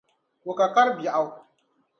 [0.49, 1.27] O ka kar'biɛɣu.